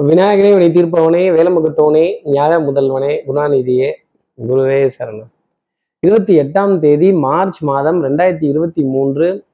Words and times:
விநாயகனே 0.00 0.52
வினை 0.52 0.68
தீர்ப்பவனே 0.68 1.36
வேலமுகத்தவனே 1.36 2.20
ஞான 2.24 2.58
முதல்வனே 2.58 3.18
குணாநிதியே 3.26 3.90
குருவே 4.48 4.90
சரணம். 4.98 5.28
இருபத்தி 5.98 6.38
எட்டாம் 6.38 6.78
தேதி 6.78 7.12
மார்ச் 7.12 7.62
மாதம் 7.62 8.02
ரெண்டாயிரத்தி 8.02 8.44
இருபத்தி 8.44 8.82
மூன்று 8.82 9.44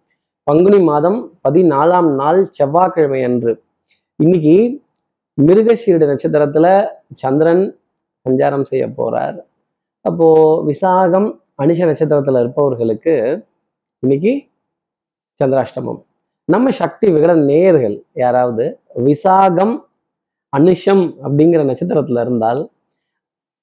பங்குனி 0.43 0.79
மாதம் 0.79 1.39
பதினாலாம் 1.49 2.15
நாள் 2.15 2.51
செவ்வாய்க்கிழமை 2.51 3.25
அன்று 3.25 3.63
இன்னைக்கு 4.17 4.83
மிருகஷீரட 5.43 6.07
நட்சத்திரத்துல 6.13 6.89
சந்திரன் 7.13 7.79
சஞ்சாரம் 8.29 8.63
செய்ய 8.63 8.87
போறார். 8.87 9.39
அப்போ 10.01 10.29
விசாகம் 10.67 11.41
அனிஷ 11.63 11.85
நட்சத்திரத்துல 11.91 12.41
இருப்பவர்களுக்கு 12.41 13.45
இன்னைக்கு 13.99 14.49
சந்திராஷ்டமம். 15.45 16.03
நம்ம 16.45 16.71
சக்தி 16.71 17.13
விகட 17.13 17.35
நேயர்கள் 17.35 18.03
யாராவது 18.13 18.79
விசாகம் 18.97 19.89
அனுஷம் 20.57 21.03
அப்படிங்கிற 21.25 21.63
நட்சத்திரத்துல 21.71 22.21
இருந்தால் 22.21 22.71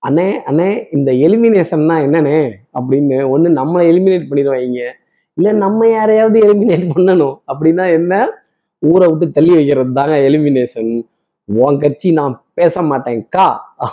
அண்ணே 0.03 0.27
அண்ணே 0.49 0.87
இந்த 0.91 1.11
எலிமினேஷன்னா 1.11 1.95
என்னண்ணே 2.05 2.39
அப்படின்னு 2.79 3.29
ஒன்று 3.29 3.49
நம்மளை 3.59 3.83
எலிமினேட் 3.91 4.27
பண்ணிடுவாங்க. 4.29 4.81
இல்லை 5.33 5.51
நம்ம 5.53 5.87
யாரையாவது 5.87 6.37
எலிமினேட் 6.39 6.85
பண்ணணும் 6.95 7.35
அப்படின்னா 7.51 7.85
என்ன? 7.93 8.13
ஊரை 8.79 9.07
விட்டு 9.09 9.31
தள்ளி 9.31 9.53
வைக்கிறது 9.55 9.93
தாங்க 9.93 10.17
எலிமினேஷன் 10.29 10.91
உன் 11.49 11.77
கட்சி 11.77 12.11
நான் 12.11 12.43
பேச 12.53 12.81
மாட்டேன்க்கா 12.81 13.45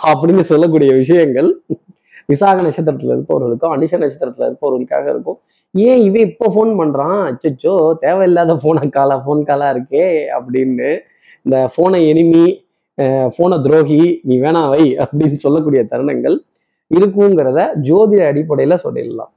அப்படின்னு 0.09 0.41
சொல்லக்கூடிய 0.41 0.91
விஷயங்கள் 0.93 1.49
விசாக 2.27 2.61
நட்சத்திரத்துல 2.61 3.15
இருப்பவர்களுக்கும் 3.15 3.73
அனுஷ 3.75 3.91
நட்சத்திரத்துல 4.01 4.47
இருப்பவர்களுக்காக 4.49 5.05
இருக்கும். 5.09 5.39
ஏன் 5.71 6.01
இவன் 6.01 6.27
இப்போ 6.29 6.45
ஃபோன் 6.55 6.71
பண்றான்? 6.79 7.19
அச்சோ 7.29 7.93
தேவையில்லாத 7.99 8.53
ஃபோனை 8.53 8.89
காலா 8.89 9.15
ஃபோன் 9.25 9.43
காலா 9.43 9.67
இருக்கே 9.75 10.05
அப்படின்னு 10.37 10.89
இந்த 11.45 11.69
ஃபோனை 11.73 11.99
எனிமி 12.11 12.45
போன 13.37 13.57
துரோகி 13.65 13.99
நீ 14.27 14.35
வேணா 14.43 14.61
வை 14.73 14.83
அப்படின்னு 15.03 15.37
சொல்லக்கூடிய 15.45 15.81
தருணங்கள் 15.91 16.35
இருக்குங்கிறத 16.91 17.59
ஜோதிட 17.87 18.21
அடிப்படையில் 18.31 18.83
சொல்லிடலாம். 18.85 19.31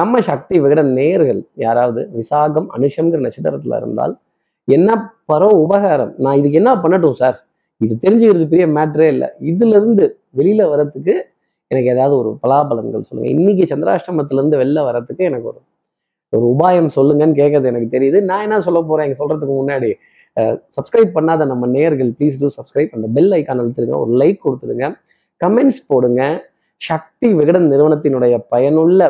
நம்ம 0.00 0.20
சக்தி 0.28 0.56
விகட 0.64 0.80
நேர்கள் 0.98 1.40
யாராவது 1.64 2.00
விசாகம் 2.18 2.68
அனுஷம்ங்கிற 2.76 3.20
நட்சத்திரத்தில் 3.26 3.76
இருந்தால் 3.80 4.14
என்ன 4.68 4.90
பரோ 5.30 5.48
உபகாரம்? 5.64 6.12
நான் 6.24 6.38
இதுக்கு 6.40 6.60
என்ன 6.62 6.72
பண்ணட்டும் 6.82 7.18
சார்? 7.22 7.36
இது 7.80 7.94
தெரிஞ்சுக்கிறது 8.04 8.46
பெரிய 8.52 8.66
மேட்ரே 8.76 9.08
இல்லை. 9.14 9.28
இதுல 9.50 9.76
இருந்து 9.80 10.04
வெளியில 10.38 10.62
வரத்துக்கு 10.72 11.14
எனக்கு 11.70 11.90
ஏதாவது 11.94 12.14
ஒரு 12.20 12.30
பலாபலன்கள் 12.42 13.06
சொல்லுங்கள் 13.08 13.34
இன்னைக்கு 13.36 13.64
சந்திராஷ்டமத்துல 13.72 14.40
இருந்து 14.40 14.60
வெளில 14.62 14.80
வரத்துக்கு 14.88 15.22
எனக்கு 15.30 15.48
ஒரு 15.52 15.60
ஒரு 16.32 16.44
உபாயம் 16.54 16.90
சொல்லுங்கன்னு 16.96 17.36
கேட்கறது 17.40 17.70
எனக்கு 17.72 17.88
தெரியுது. 17.96 18.18
நான் 18.30 18.44
என்ன 18.46 18.60
சொல்ல 18.66 18.80
போகிறேன் 18.82 19.06
இங்க 19.08 19.18
சொல்றதுக்கு 19.22 19.54
முன்னாடி 19.60 19.90
சப்ஸ்கிரைப் 20.76 21.12
பண்ணாத 21.16 21.42
நம்ம 21.52 21.64
நேயர்கள் 21.74 22.10
ப்ளீஸ் 22.18 22.38
டூ 22.42 22.48
சப்ஸ்கிரைப் 22.56 22.94
அந்த 22.96 23.06
பெல் 23.16 23.32
ஐக்கான் 23.38 23.60
அழுத்துருங்க. 23.62 23.96
ஒரு 24.04 24.12
லைக் 24.22 24.38
கொடுத்துருங்க 24.46 24.86
கமெண்ட்ஸ் 25.40 25.80
போடுங்க. 25.90 26.22
சக்தி 26.80 27.28
விகடன் 27.40 27.66
நிறுவனத்தினுடைய 27.72 28.34
பயனுள்ள 28.52 29.00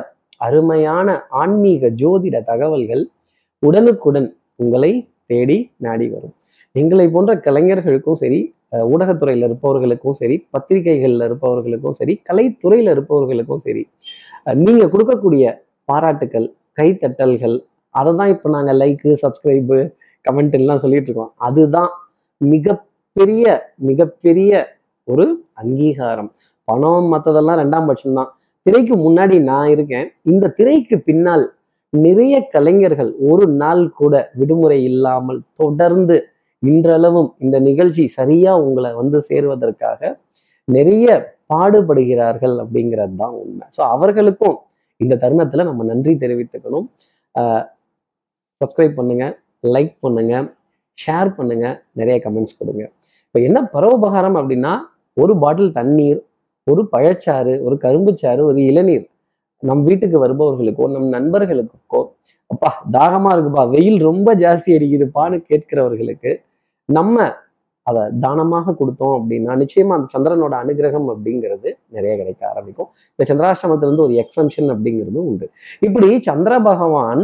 அருமையான 0.47 1.09
ஆன்மீக 1.43 1.89
ஜோதிட 2.01 2.37
தகவல்கள் 2.51 3.03
உடனுக்குடன் 3.63 4.29
உங்களை 4.63 4.93
தேடி 5.31 5.59
நாடி 5.87 6.07
வரும். 6.15 6.35
எங்களை 6.75 7.07
போன்ற 7.15 7.33
கலைஞர்களுக்கும் 7.47 8.21
சரி 8.23 8.41
ஊடகத்துறையில் 8.93 9.45
இருப்பவர்களுக்கும் 9.49 10.17
சரி 10.21 10.37
பத்திரிகைகளில் 10.55 11.25
இருப்பவர்களுக்கும் 11.29 11.97
சரி 12.01 12.15
கலைத்துறையில் 12.29 12.91
இருப்பவர்களுக்கும் 12.95 13.63
சரி 13.67 13.83
நீங்கள் 14.63 14.93
கொடுக்கக்கூடிய 14.95 15.45
பாராட்டுக்கள் 15.89 16.49
கைத்தட்டல்கள் 16.79 17.57
அதை 17.95 18.13
தான் 18.21 18.33
இப்போ 18.35 18.49
நாங்கள் 18.57 18.79
லைக்கு 18.83 19.11
சப்ஸ்கிரைபு 19.25 19.79
கமெண்ட் 20.29 20.57
எல்லாம் 20.61 20.83
சொல்லிட்டு 20.85 21.09
இருக்கோம் 21.11 21.33
அதுதான் 21.49 21.91
மிகப்பெரிய 22.41 23.45
மிகப்பெரிய 23.89 24.53
ஒரு 25.09 25.25
அங்கீகாரம். 25.63 26.31
பணம் 26.69 27.09
மற்றதெல்லாம் 27.13 27.59
ரெண்டாம் 27.63 27.89
பட்சம் 27.89 28.19
தான் 28.19 28.31
திரைக்கு 28.67 28.95
முன்னாடி 29.05 29.37
நான் 29.51 29.71
இருக்கேன். 29.75 30.07
இந்த 30.33 30.53
திரைக்கு 30.59 30.97
பின்னால் 31.09 31.45
நிறைய 31.93 32.35
கலைஞர்கள் 32.55 33.11
ஒரு 33.31 33.47
நாள் 33.63 33.83
கூட 34.01 34.15
விடுமுறை 34.39 34.79
இல்லாமல் 34.91 35.41
தொடர்ந்து 35.63 36.17
இன்றளவும் 36.63 37.29
இந்த 37.45 37.57
நிகழ்ச்சி 37.69 38.05
சரியா 38.19 38.53
உங்களை 38.67 38.91
வந்து 39.01 39.19
சேருவதற்காக 39.29 40.01
நிறைய 40.69 41.07
பாடுபடுகிறார்கள் 41.53 42.57
அப்படிங்கிறது 42.63 43.15
தான் 43.23 43.35
உண்மை. 43.43 43.67
ஸோ 43.77 43.81
அவர்களுக்கும் 43.95 44.57
இந்த 45.01 45.15
தருணத்துல 45.25 45.65
நம்ம 45.71 45.85
நன்றி 45.93 46.13
தெரிவித்துக்கணும். 46.25 46.87
சப்ஸ்கிரைப் 48.61 48.99
பண்ணுங்க. 48.99 49.25
லைக் 49.65 49.95
பண்ணுங்க 50.05 50.35
ஷேர் 50.99 51.31
பண்ணுங்க 51.37 51.67
நிறைய 52.01 52.17
கமெண்ட்ஸ் 52.25 52.59
கொடுங்க. 52.61 52.83
இப்போ 53.27 53.39
என்ன 53.49 53.59
பரோபகாரம் 53.75 54.37
அப்படின்னா 54.41 54.73
ஒரு 55.17 55.33
பாட்டில் 55.43 55.73
தண்ணீர் 55.79 56.21
ஒரு 56.67 56.83
பழச்சாறு 56.93 57.55
ஒரு 57.67 57.77
கரும்புச்சாறு 57.85 58.43
ஒரு 58.51 58.61
இளநீர் 58.71 59.07
நம் 59.63 59.83
வீட்டுக்கு 59.89 60.19
வருபவர்களுக்கோ 60.25 60.87
நம் 60.95 61.09
நண்பர்களுக்கோ 61.17 62.01
அப்பா 62.51 62.71
தாகமாக 62.97 63.35
இருக்குப்பா 63.35 63.63
வெயில் 63.75 63.99
ரொம்ப 64.09 64.29
ஜாஸ்தி 64.43 64.71
அடிக்குதுப்பான்னு 64.77 65.37
கேட்கிறவர்களுக்கு 65.51 66.33
நம்ம 66.89 67.27
அதை 67.87 68.03
தானமாக 68.25 68.75
கொடுத்தோம் 68.81 69.15
அப்படின்னா 69.19 69.53
நிச்சயமா 69.63 69.95
அந்த 69.97 70.09
சந்திரனோட 70.15 70.55
அனுகிரகம் 70.65 71.09
அப்படிங்கிறது 71.13 71.69
நிறைய 71.89 72.13
கிடைக்க 72.21 72.43
ஆரம்பிக்கும். 72.51 72.89
இந்த 73.15 73.25
சந்திராஷ்டமத்திலிருந்து 73.31 74.05
ஒரு 74.07 74.15
எக்ஸம்ஷன் 74.23 74.69
அப்படிங்கிறது 74.75 75.19
உண்டு. 75.31 75.47
இப்படி 75.87 76.09
சந்திர 76.29 76.53
பகவான் 76.69 77.23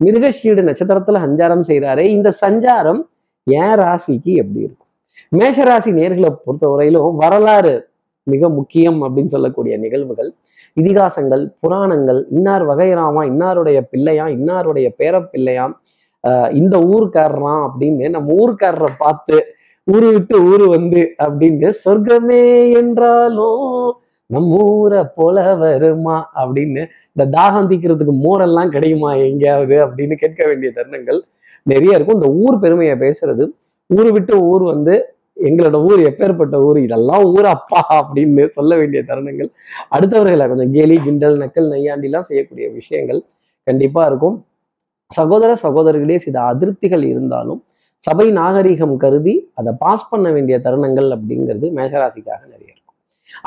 மிருகஷீடு 0.00 0.62
நட்சத்திரத்துல 0.62 1.20
சஞ்சாரம் 1.22 1.66
செய்கிறாரே 1.68 2.04
இந்த 2.08 2.34
சஞ்சாரம் 2.40 3.00
என் 3.46 3.76
ராசிக்கு 3.78 4.32
எப்படி 4.34 4.60
இருக்கும்? 4.60 4.80
மேஷ 5.32 5.64
ராசி 5.64 5.90
நேர்களை 5.92 6.30
பொறுத்தவரையிலும் 6.46 7.16
வரலாறு 7.16 7.74
மிக 8.26 8.48
முக்கியம் 8.48 9.02
அப்படின்னு 9.02 9.26
சொல்லக்கூடிய 9.26 9.76
நிகழ்வுகள் 9.78 10.30
இதிகாசங்கள் 10.76 11.50
புராணங்கள் 11.60 12.26
இன்னார் 12.30 12.64
வகைராமா 12.64 13.22
இன்னாருடைய 13.24 13.80
பிள்ளையா 13.90 14.26
இன்னாருடைய 14.28 14.88
பேர 14.96 15.20
பிள்ளையாம் 15.32 15.74
ஆஹ் 16.24 16.50
இந்த 16.52 16.78
ஊருக்காரராம் 16.86 17.64
அப்படின்னு 17.66 18.08
நம்ம 18.08 18.32
ஊருக்காரரை 18.34 18.90
பார்த்து 18.98 19.36
ஊரு 19.86 20.08
விட்டு 20.12 20.42
ஊரு 20.42 20.66
வந்து 20.68 21.14
அப்படின்னு 21.22 21.70
சொர்க்கமே 21.84 22.44
என்றாலும் 22.74 23.68
நம்ம 24.34 24.58
ஊரை 24.76 25.00
போல 25.18 25.42
வருமா 25.62 26.16
அப்படின்னு 26.42 26.82
இந்த 27.14 27.24
தாகம் 27.36 27.68
தீக்கிறதுக்கு 27.70 28.14
மோரெல்லாம் 28.26 28.72
கிடைக்குமா 28.74 29.10
எங்கேயாவது 29.28 29.76
அப்படின்னு 29.86 30.16
கேட்க 30.22 30.40
வேண்டிய 30.50 30.70
தருணங்கள் 30.78 31.20
நிறைய 31.72 31.96
இருக்கும். 31.96 32.18
இந்த 32.20 32.30
ஊர் 32.42 32.56
பெருமையை 32.64 32.94
பேசுறது 33.04 33.44
ஊர் 33.90 34.10
விட்டு 34.16 34.34
ஊர் 34.52 34.64
வந்து 34.72 34.94
எங்களோட 35.48 35.76
ஊர் 35.88 36.00
எப்பேற்பட்ட 36.08 36.56
ஊர் 36.66 36.78
இதெல்லாம் 36.86 37.24
ஊர் 37.34 37.46
அப்பா 37.54 37.80
அப்படின்னு 37.98 38.44
சொல்ல 38.56 38.72
வேண்டிய 38.80 39.00
தருணங்கள். 39.10 39.48
அடுத்தவர்களை 39.96 40.44
கொஞ்சம் 40.50 40.72
கேலி 40.76 40.96
கிண்டல் 41.06 41.36
நக்கல் 41.42 41.70
நையாண்டிலாம் 41.74 42.28
செய்யக்கூடிய 42.28 42.66
விஷயங்கள் 42.78 43.20
கண்டிப்பா 43.66 44.02
இருக்கும். 44.10 44.36
சகோதர 45.18 45.50
சகோதரர்களே 45.64 46.16
சில 46.26 46.36
அதிருப்திகள் 46.52 47.04
இருந்தாலும் 47.12 47.60
சபை 48.04 48.26
நாகரிகம் 48.38 48.96
கருதி 49.02 49.34
அதை 49.60 49.72
பாஸ் 49.82 50.08
பண்ண 50.12 50.28
வேண்டிய 50.36 50.56
தருணங்கள் 50.64 51.08
அப்படிங்கிறது 51.16 51.66
மேகராசிக்காக 51.78 52.40
நிறைய 52.52 52.68
இருக்கும். 52.72 52.83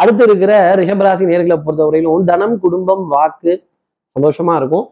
அடுத்து 0.02 0.24
இருக்கிற 0.28 0.54
ரிஷபராசி 0.80 1.26
நேர்களை 1.32 1.58
பொறுத்தவரையிலும் 1.66 2.30
தனம் 2.32 2.56
குடும்பம் 2.66 3.04
வாக்கு 3.16 3.52
சந்தோஷமா 4.16 4.56
இருக்கும். 4.62 4.86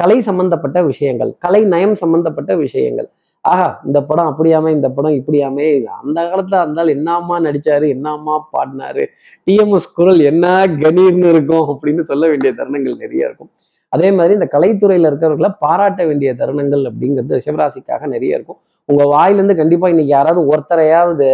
கலை 0.00 0.18
சம்பந்தப்பட்ட 0.26 0.78
விஷயங்கள் 0.90 1.30
கலை 1.44 1.62
நயம் 1.72 1.96
சம்பந்தப்பட்ட 2.02 2.52
விஷயங்கள். 2.64 3.08
ஆஹா 3.44 3.66
இந்த 3.86 3.98
படம் 4.08 4.28
அப்படியாமே 4.30 4.70
இந்த 4.76 4.88
படம் 4.96 5.16
இப்படியாமே. 5.18 5.66
அந்த 6.00 6.18
காலத்துல 6.30 6.60
இருந்தால் 6.62 6.92
என்னம்மா 6.94 7.36
நடிச்சாரு 7.46 7.86
என்னம்மா 7.94 8.34
பாடினாரு 8.54 9.04
டிஎம்எஸ் 9.46 9.88
குரல் 9.98 10.20
என்ன 10.30 10.46
கணீர்னு 10.84 11.28
இருக்கும் 11.34 11.66
அப்படின்னு 11.72 12.04
சொல்ல 12.10 12.24
வேண்டிய 12.32 12.52
தருணங்கள் 12.58 13.02
நிறைய 13.04 13.28
இருக்கும். 13.28 13.50
அதே 13.92 14.08
மாதிரி 14.16 14.32
இந்த 14.38 14.48
கலைத்துறையில 14.54 15.10
இருக்கிறவர்களை 15.10 15.50
பாராட்ட 15.64 16.00
வேண்டிய 16.08 16.30
தருணங்கள் 16.40 16.82
அப்படிங்கிறது 16.90 17.38
ரிஷபராசிக்காக 17.38 18.06
நிறைய 18.14 18.38
இருக்கும். 18.38 18.58
உங்க 18.88 19.04
வாயிலிருந்து 19.14 19.56
கண்டிப்பா 19.60 19.88
இன்னைக்கு 19.92 20.12
யாராவது 20.16 20.42
ஒருத்தரையாவது 20.52 21.28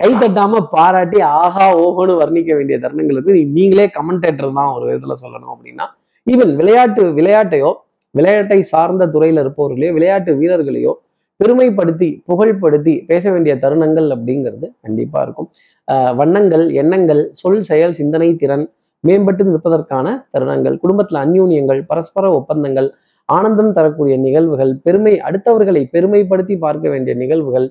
கை 0.00 0.10
தட்டாம 0.12 0.58
பாராட்டி 0.72 1.18
ஆஹா 1.34 1.66
ஓஹோன்னு 1.82 2.14
வர்ணிக்க 2.22 2.50
வேண்டிய 2.54 2.76
தருணங்களுக்கு 2.78 3.32
நீங்களே 3.56 3.86
கமெண்டேட்டர் 3.94 4.56
தான் 4.58 4.72
ஒரு 4.72 4.84
விதத்துல 4.88 5.14
சொல்லணும் 5.22 5.52
அப்படின்னா 5.54 5.84
ஈவன் 6.26 6.52
விளையாட்டு 6.56 7.02
விளையாட்டையோ 7.18 7.70
விளையாட்டை 8.14 8.58
சார்ந்த 8.72 9.04
துறையில 9.06 9.42
இருப்பவர்களையோ 9.44 9.92
விளையாட்டு 9.92 10.32
வீரர்களையோ 10.36 10.92
பெருமைப்படுத்தி 11.40 12.08
புகழ்படுத்தி 12.26 12.94
பேச 13.06 13.24
வேண்டிய 13.30 13.54
தருணங்கள் 13.56 14.08
அப்படிங்கிறது 14.10 14.66
கண்டிப்பா 14.80 15.18
இருக்கும். 15.22 15.48
ஆஹ் 15.88 16.14
வண்ணங்கள் 16.14 16.64
எண்ணங்கள் 16.72 17.22
சொல் 17.32 17.62
செயல் 17.62 17.94
சிந்தனை 17.94 18.28
திறன் 18.36 18.64
மேம்பட்டு 19.04 19.42
நிற்பதற்கான 19.48 20.06
தருணங்கள் 20.34 20.76
குடும்பத்துல 20.82 21.20
அந்யூன்யங்கள் 21.24 21.80
பரஸ்பர 21.90 22.30
ஒப்பந்தங்கள் 22.32 22.88
ஆனந்தம் 23.28 23.72
தரக்கூடிய 23.72 24.16
நிகழ்வுகள் 24.16 24.72
பெருமை 24.76 25.14
அடுத்தவர்களை 25.28 25.82
பெருமைப்படுத்தி 25.94 26.56
பார்க்க 26.58 26.88
வேண்டிய 26.88 27.14
நிகழ்வுகள் 27.16 27.66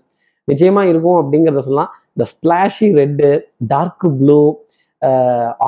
நிச்சயமா 0.48 0.82
இருக்கும் 0.84 1.20
அப்படிங்கிறத 1.22 1.60
சொல்லலாம். 1.60 1.92
இந்த 2.18 2.26
splashy 2.34 2.88
red 3.00 3.30
dark 3.74 4.08
blue 4.20 4.40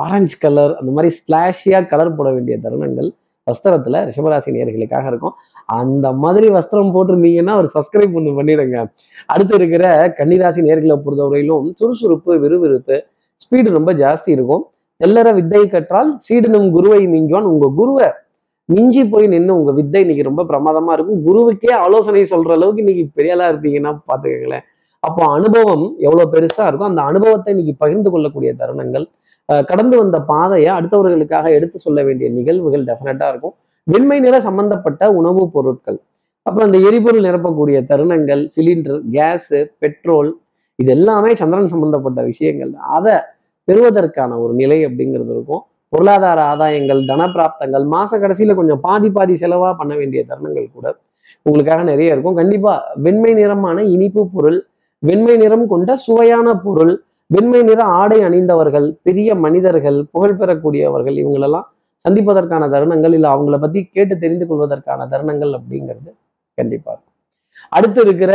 orange 0.04 0.36
colour 0.44 0.72
அந்த 0.80 0.90
மாதிரி 0.96 1.10
ஸ்பிளாஷியாக 1.18 1.88
கலர் 1.92 2.16
போட 2.18 2.28
வேண்டிய 2.36 2.54
தருணங்கள் 2.64 3.08
வஸ்திரத்தில் 3.46 3.98
ரிஷபராசி 4.08 4.50
நேர்களுக்காக 4.54 5.06
இருக்கும். 5.10 5.34
அந்த 5.80 6.06
மாதிரி 6.22 6.46
வஸ்திரம் 6.56 6.92
போட்டிருந்தீங்கன்னா 6.94 7.54
ஒரு 7.60 7.68
சப்ஸ்கிரைப் 7.74 8.16
ஒன்று 8.18 8.32
பண்ணிடுங்க. 8.38 8.78
அடுத்து 9.32 9.54
இருக்கிற 9.58 9.84
கன்னிராசி 10.18 10.60
நேர்களை 10.68 10.96
பொறுத்தவரையிலும் 11.04 11.66
சுறுசுறுப்பு 11.80 12.32
விறுவிறுப்பு 12.44 12.96
ஸ்பீடு 13.44 13.76
ரொம்ப 13.78 13.92
ஜாஸ்தி 14.02 14.30
இருக்கும். 14.36 14.64
தெல்லற 15.00 15.28
வித்தை 15.38 15.62
கற்றால் 15.74 16.10
சீடனும் 16.26 16.68
குருவை 16.76 17.02
மிஞ்சுவான். 17.14 17.48
உங்கள் 17.52 17.76
குருவை 17.80 18.08
மிஞ்சி 18.68 19.02
போய் 19.12 19.26
நின்று 19.34 19.52
உங்கள் 19.58 19.76
வித்தை 19.78 20.00
இன்னைக்கு 20.04 20.28
ரொம்ப 20.30 20.42
பிரமாதமாக 20.50 20.96
இருக்கும். 20.96 21.20
குருவுக்கே 21.28 21.72
ஆலோசனை 21.84 22.24
சொல்கிற 22.32 22.56
அளவுக்கு 22.58 22.82
இன்னைக்கு 22.84 23.04
பெரிய 23.18 23.34
இருப்பீங்கன்னா 23.50 23.92
பார்த்துக்கங்களேன் 24.08 24.66
அப்போ 25.06 25.22
அனுபவம் 25.36 25.84
எவ்வளோ 26.06 26.24
பெருசா 26.32 26.64
இருக்கும் 26.68 26.90
அந்த 26.90 27.02
அனுபவத்தை 27.10 27.50
இன்னைக்கு 27.54 27.74
பகிர்ந்து 27.82 28.08
கொள்ளக்கூடிய 28.14 28.50
தருணங்கள் 28.60 29.06
கடந்து 29.70 29.96
வந்த 30.00 30.16
பாதையை 30.30 30.70
அடுத்தவர்களுக்காக 30.78 31.46
எடுத்து 31.58 31.76
சொல்ல 31.84 32.00
வேண்டிய 32.06 32.28
நிகழ்வுகள் 32.38 32.84
டெஃபினட்டா 32.88 33.26
இருக்கும். 33.32 33.54
வெண்மை 33.86 34.18
நிற 34.24 34.36
சம்பந்தப்பட்ட 34.46 35.02
உணவுப் 35.18 35.52
பொருட்கள் 35.54 35.98
அப்புறம் 36.46 36.66
அந்த 36.68 36.78
எரிபொருள் 36.88 37.26
நிரப்பக்கூடிய 37.28 37.78
தருணங்கள் 37.90 38.42
சிலிண்டர் 38.54 38.98
கேஸ் 39.16 39.54
பெட்ரோல் 39.82 40.30
இது 40.78 40.90
எல்லாமே 40.96 41.30
சந்திரன் 41.40 41.72
சம்பந்தப்பட்ட 41.74 42.20
விஷயங்கள் 42.30 42.72
அதை 42.96 43.14
பெறுவதற்கான 43.68 44.36
ஒரு 44.42 44.52
நிலை 44.60 44.78
அப்படிங்கிறது 44.88 45.32
இருக்கும். 45.36 45.62
பொருளாதார 45.92 46.38
ஆதாயங்கள் 46.52 47.00
தனப்பிராப்தங்கள் 47.10 47.84
மாச 47.94 48.10
கடைசியில 48.22 48.54
கொஞ்சம் 48.60 48.80
பாதி 48.86 49.08
பாதி 49.16 49.34
செலவா 49.42 49.70
பண்ண 49.80 49.92
வேண்டிய 50.00 50.20
தருணங்கள் 50.30 50.68
கூட 50.76 50.86
உங்களுக்காக 51.46 51.82
நிறைய 51.92 52.14
இருக்கும். 52.14 52.38
கண்டிப்பா 52.40 52.74
வெண்மை 53.06 53.32
நிறமான 53.40 53.84
இனிப்பு 53.94 54.22
பொருள் 54.34 54.58
வெண்மை 54.98 55.36
நிறம் 55.36 55.66
கொண்ட 55.66 55.96
சுவையான 55.96 56.54
பொருள் 56.54 57.02
வெண்மை 57.26 57.62
நிற 57.62 57.82
ஆடை 57.82 58.20
அணிந்தவர்கள் 58.20 58.94
பெரிய 59.02 59.34
மனிதர்கள் 59.34 60.04
புகழ் 60.10 60.36
பெறக்கூடியவர்கள் 60.38 61.16
இவங்களெல்லாம் 61.24 61.66
சந்திப்பதற்கான 62.08 62.68
தருணங்கள் 62.68 63.12
இல்லை 63.12 63.30
அவங்கள 63.30 63.58
பத்தி 63.60 63.84
கேட்டு 63.84 64.18
தெரிந்து 64.18 64.46
கொள்வதற்கான 64.46 65.06
தருணங்கள் 65.10 65.60
அப்படிங்கிறது 65.60 66.10
கண்டிப்பா 66.54 67.02
அடுத்து 67.68 68.00
இருக்கிற 68.00 68.32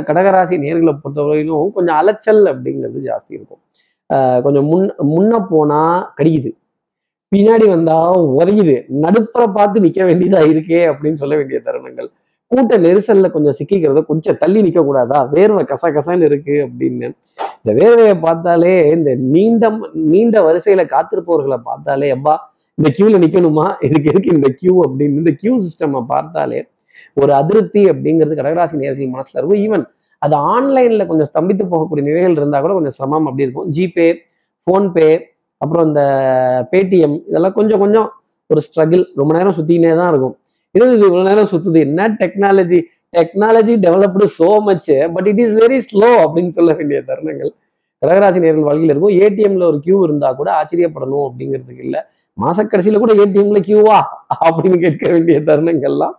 கடகராசி 0.00 0.56
நேர்களை 0.64 0.98
பொறுத்தவரையிலும் 1.04 1.72
கொஞ்சம் 1.72 1.96
அலைச்சல் 1.96 2.42
அப்படிங்கிறது 2.44 2.98
ஜாஸ்தி 3.04 3.28
இருக்கும். 3.28 3.58
ஆஹ் 4.14 4.42
கொஞ்சம் 4.42 4.64
முன் 4.64 4.94
முன்ன 5.08 5.46
போனா 5.50 6.12
கடிக்குது. 6.16 6.50
பின்னாடி 7.36 7.68
வந்தா 7.68 8.20
உதையுது. 8.20 8.76
நடுப்புற 9.02 9.52
பார்த்து 9.52 9.80
நிக்க 9.80 10.00
வேண்டியதா 10.10 10.40
இருக்கே 10.52 10.80
அப்படின்னு 10.90 11.14
சொல்ல 11.14 11.36
வேண்டிய 11.36 11.60
தருணங்கள். 11.64 12.10
கூட்ட 12.52 12.74
நெரிசல்ல 12.84 13.26
கொஞ்சம் 13.32 13.56
சிக்கிக்கிறத 13.58 14.00
கொஞ்சம் 14.10 14.36
தள்ளி 14.42 14.60
நிக்க 14.66 14.80
கூடாதா 14.84 15.18
வேர்வை 15.34 15.62
கச 15.70 15.90
கசன்னு 15.96 16.28
இருக்கு 16.30 16.54
அப்படின்னு. 16.66 17.08
இந்த 17.60 17.72
வேர்வையை 17.80 18.14
பார்த்தாலே 18.26 18.72
இந்த 18.96 19.10
நீண்ட 19.34 19.70
நீண்ட 20.12 20.36
வரிசையில 20.46 20.84
காத்திருப்பவர்களை 20.94 21.58
பார்த்தாலே 21.68 22.08
எப்பா 22.16 22.34
இந்த 22.78 22.88
கியூல 22.96 23.16
நிக்கணுமா? 23.24 23.66
இதுக்கு 23.86 24.10
எதுக்கு 24.12 24.34
இந்த 24.38 24.48
கியூ 24.60 24.74
அப்படின்னு 24.86 25.20
இந்த 25.22 25.32
கியூ 25.40 25.54
சிஸ்டம் 25.66 25.96
பார்த்தாலே 26.14 26.60
ஒரு 27.20 27.32
அதிருப்தி 27.40 27.82
அப்படிங்கிறது 27.92 28.38
கடகராசி 28.40 28.76
நேர்கள் 28.82 29.14
மனசுல 29.14 29.38
இருக்கும். 29.40 29.62
ஈவன் 29.66 29.84
அது 30.22 30.34
ஆன்லைன்ல 30.52 31.02
கொஞ்சம் 31.06 31.30
ஸ்தம்பித்து 31.32 31.64
போகக்கூடிய 31.72 32.04
நிலைகள் 32.08 32.38
இருந்தா 32.40 32.58
கூட 32.60 32.72
கொஞ்சம் 32.78 32.96
சிரமம் 32.98 33.26
அப்படி 33.28 33.46
இருக்கும். 33.46 33.68
ஜிபே 33.76 34.08
ஃபோன்பே 34.66 35.10
அப்புறம் 35.62 35.86
இந்த 35.88 36.02
பேடிஎம் 36.72 37.16
இதெல்லாம் 37.28 37.56
கொஞ்சம் 37.58 37.80
கொஞ்சம் 37.84 38.08
ஒரு 38.50 38.60
ஸ்ட்ரகிள் 38.66 39.02
ரொம்ப 39.20 39.32
நேரம் 39.36 39.56
சுத்தினே 39.58 39.92
தான் 40.00 40.10
இருக்கும். 40.12 40.34
இது 40.76 40.86
இது 40.96 41.04
இவ்வளவு 41.08 41.28
நேரம் 41.28 41.50
சுத்துது. 41.52 41.78
என்ன 41.86 42.08
technology 42.20 42.78
technology 43.16 43.74
developed 43.84 44.24
so 44.38 44.50
much 44.68 44.90
but 45.14 45.28
it 45.30 45.40
is 45.44 45.54
very 45.62 45.78
slow 45.88 46.10
அப்படின்னு 46.24 46.52
சொல்ல 46.58 46.72
வேண்டிய 46.78 46.98
தருணங்கள். 47.10 47.52
கடகராசி 48.02 48.38
நேர்கள் 48.44 48.66
வாழ்க்கையில் 48.68 48.92
இருக்கும். 48.94 49.14
ஏடிஎம்ல 49.24 49.64
ஒரு 49.70 49.78
கியூ 49.86 49.98
இருந்தா 50.08 50.28
கூட 50.40 50.48
ஆச்சரியப்படணும் 50.60 51.24
அப்படிங்கிறதுக்கு 51.28 51.84
இல்லை. 51.88 52.00
மாசக்கடைசியில 52.38 52.98
கூட 53.04 53.12
ஏடிஎம்ல 53.22 53.60
கியூவா 53.68 53.98
அப்படின்னு 54.46 54.78
கேட்க 54.84 55.04
வேண்டிய 55.14 55.38
தருணங்கள்லாம் 55.48 56.14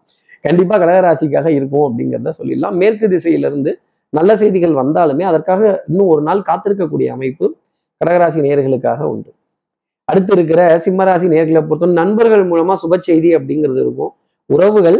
கண்டிப்பா 0.46 0.76
கடகராசிக்காக 0.82 1.48
இருக்கும் 1.58 1.86
அப்படிங்கிறத 1.88 2.34
சொல்லிடலாம். 2.40 2.76
மேற்கு 2.82 3.08
திசையிலிருந்து 3.14 3.72
நல்ல 4.14 4.32
செய்திகள் 4.42 4.76
வந்தாலுமே 4.82 5.24
அதற்காக 5.32 5.62
இன்னும் 5.90 6.12
ஒரு 6.14 6.22
நாள் 6.28 6.48
காத்திருக்கக்கூடிய 6.50 7.08
அமைப்பு 7.16 7.46
கடகராசி 8.02 8.40
நேர்களுக்காக 8.46 9.02
உண்டு. 9.14 9.32
அடுத்து 10.12 10.32
இருக்கிற 10.38 10.62
சிம்மராசி 10.86 11.28
நேர்களை 11.34 11.62
பொறுத்தவரை 11.68 11.98
நண்பர்கள் 12.02 12.44
மூலமா 12.52 12.76
சுப 12.84 12.98
செய்தி 13.10 13.30
அப்படிங்கிறது 13.38 13.82
இருக்கும். 13.86 14.14
உறவுகள் 14.50 15.00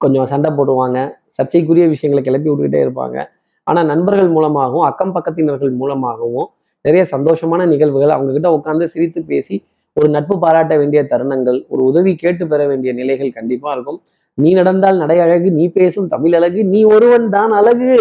கொஞ்சம் 0.00 0.28
சண்டை 0.32 0.50
போடுவாங்க 0.56 0.98
சர்ச்சைக்குரிய 1.36 1.84
விஷயங்களை 1.92 2.22
கிளப்பி 2.24 2.48
விட்டுக்கிட்டே 2.50 2.80
இருப்பாங்க. 2.84 3.18
ஆனால் 3.66 3.86
நண்பர்கள் 3.92 4.30
மூலமாகவும் 4.36 4.86
அக்கம் 4.88 5.14
பக்கத்தினர்கள் 5.16 5.72
மூலமாகவும் 5.82 6.48
நிறைய 6.84 7.02
சந்தோஷமான 7.12 7.66
நிகழ்வுகள் 7.72 8.12
அவங்க 8.16 8.32
கிட்ட 8.36 8.48
உட்காந்து 8.56 8.86
சிரித்து 8.94 9.20
பேசி 9.30 9.56
ஒரு 9.96 10.06
நட்பு 10.14 10.34
பாராட்ட 10.42 10.74
வேண்டிய 10.80 11.00
தருணங்கள் 11.12 11.58
ஒரு 11.72 11.82
உதவி 11.90 12.12
கேட்டு 12.22 12.44
பெற 12.52 12.60
வேண்டிய 12.70 12.90
நிலைகள் 13.00 13.36
கண்டிப்பாக 13.38 13.74
இருக்கும். 13.76 13.98
நீ 14.38 14.50
நடந்தால் 14.60 15.00
நடை 15.02 15.18
அழகு 15.24 15.48
நீ 15.58 15.64
பேசும் 15.78 16.08
தமிழ் 16.14 16.34
அழகு 16.38 16.60
நீ 16.72 16.80
ஒருவன் 16.94 17.26
தான் 17.36 17.52
அழகு 17.58 17.92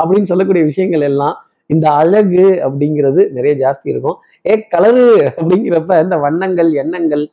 அப்படின்னு 0.00 0.30
சொல்லக்கூடிய 0.32 0.64
விஷயங்கள் 0.68 1.06
எல்லாம் 1.10 1.36
இந்த 1.74 1.86
அழகு 2.02 2.44
அப்படிங்கிறது 2.66 3.22
நிறைய 3.36 3.52
ஜாஸ்தி 3.64 3.88
இருக்கும். 3.92 4.16
ஏ 4.50 4.54
கலரு 4.74 5.06
அப்படிங்கிறப்ப 5.38 5.98
இந்த 6.04 6.16
வண்ணங்கள் 6.24 6.70
எண்ணங்கள் 6.82 7.24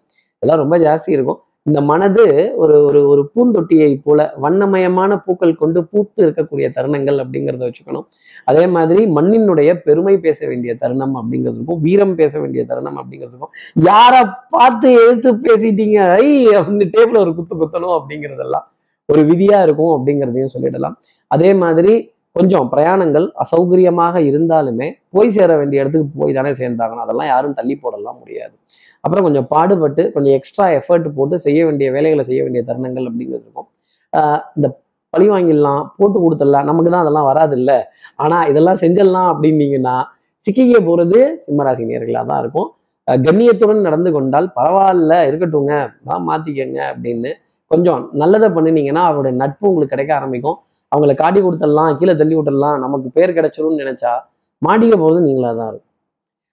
எல்லாம் 0.43 0.61
ரொம்ப 0.63 0.75
ஜாஸ்தி 0.87 1.11
இருக்கும். 1.17 1.39
இந்த 1.67 1.79
மனது 1.89 2.23
ஒரு 2.63 2.75
ஒரு 2.87 2.99
ஒரு 3.11 3.21
பூந்தொட்டியை 3.33 3.89
போல 4.05 4.19
வண்ணமயமான 4.43 5.11
பூக்கள் 5.25 5.53
கொண்டு 5.61 5.79
பூத்து 5.91 6.19
இருக்கக்கூடிய 6.25 6.67
தருணங்கள் 6.77 7.17
அப்படிங்கிறத 7.23 7.63
வச்சுக்கணும். 7.67 8.05
அதே 8.49 8.63
மாதிரி 8.75 9.01
மண்ணினுடைய 9.17 9.69
பெருமை 9.87 10.15
பேச 10.25 10.39
வேண்டிய 10.51 10.73
தருணம் 10.83 11.15
அப்படிங்கிறதுக்கும் 11.21 11.81
வீரம் 11.85 12.15
பேச 12.21 12.33
வேண்டிய 12.43 12.63
தருணம் 12.71 12.99
அப்படிங்கிறதுக்கும் 13.01 13.53
யாரை 13.89 14.21
பார்த்து 14.55 14.89
எழுத்து 15.03 15.31
பேசிட்டீங்க? 15.47 15.97
ஐ 16.21 16.29
அப்படின்னு 16.59 16.87
டேபிள் 16.95 17.23
ஒரு 17.25 17.33
குத்து 17.39 17.55
குத்தணும் 17.63 17.97
அப்படிங்கிறதெல்லாம் 17.97 18.67
ஒரு 19.09 19.21
விதியா 19.31 19.59
இருக்கும் 19.67 19.93
அப்படிங்கிறதையும் 19.97 20.55
சொல்லிடலாம். 20.55 20.97
அதே 21.27 21.51
மாதிரி 21.63 21.93
கொஞ்சம் 22.37 22.67
பிரயாணங்கள் 22.71 23.25
அசௌகரியமாக 23.43 24.17
இருந்தாலுமே 24.29 24.87
போய் 25.15 25.31
சேர 25.37 25.51
வேண்டிய 25.59 25.81
இடத்துக்கு 25.81 26.19
போய் 26.19 26.35
தானே 26.37 26.51
சேர்ந்தாகணும். 26.59 27.03
அதெல்லாம் 27.05 27.29
யாரும் 27.33 27.55
தள்ளி 27.59 27.75
போடலாம் 27.75 28.19
முடியாது. 28.21 28.53
அப்புறம் 29.03 29.25
கொஞ்சம் 29.27 29.47
பாடுபட்டு 29.53 30.03
கொஞ்சம் 30.15 30.35
எக்ஸ்ட்ரா 30.37 30.65
எஃபர்ட் 30.79 31.07
போட்டு 31.17 31.35
செய்ய 31.45 31.59
வேண்டிய 31.67 31.87
வேலைகளை 31.95 32.23
செய்ய 32.29 32.41
வேண்டிய 32.45 32.61
தருணங்கள் 32.69 33.07
அப்படிங்கிறது 33.09 33.45
இருக்கும். 33.45 33.69
இந்த 34.57 34.67
பழி 35.13 35.27
வாங்கிடலாம் 35.33 35.83
போட்டு 35.99 36.17
கொடுத்துடலாம் 36.23 36.67
நமக்கு 36.69 36.89
தான் 36.93 37.03
அதெல்லாம் 37.05 37.27
வராது 37.31 37.55
இல்லை 37.59 37.77
ஆனால் 38.23 38.47
இதெல்லாம் 38.51 38.79
செஞ்சிடலாம் 38.83 39.29
அப்படின்னீங்கன்னா 39.33 39.95
சிக்கிக்க 40.45 40.79
போகிறது 40.89 41.19
சிம்மராசி 41.45 41.83
நேர்களாக 41.91 42.25
தான் 42.31 42.41
இருக்கும். 42.43 42.67
கண்ணியத்துடன் 43.07 43.85
நடந்து 43.87 44.09
கொண்டால் 44.15 44.47
பரவாயில்ல 44.57 45.13
இருக்கட்டுங்க 45.29 45.73
தான் 46.09 46.25
மாற்றிக்கங்க 46.29 46.79
அப்படின்னு 46.91 47.31
கொஞ்சம் 47.71 48.01
நல்லதை 48.21 48.47
பண்ணினீங்கன்னா 48.57 49.03
அவருடைய 49.09 49.33
நட்பு 49.41 49.65
உங்களுக்கு 49.71 49.93
கிடைக்க 49.93 50.11
ஆரம்பிக்கும். 50.19 50.57
அவங்கள 50.91 51.13
காட்டி 51.23 51.39
கொடுத்துடலாம் 51.45 51.97
கீழே 51.99 52.13
தள்ளி 52.21 52.35
விட்டுடலாம் 52.37 52.77
நமக்கு 52.85 53.07
பேர் 53.17 53.35
கிடைச்சிரும்னு 53.37 53.81
நினச்சா 53.83 54.13
மாட்டிக்க 54.61 54.93
போகிறது 55.01 55.19
நீங்களாக 55.27 55.53
தான் 55.59 55.69
இருக்கும். 55.71 55.88